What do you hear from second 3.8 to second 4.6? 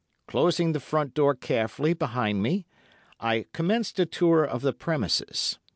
a tour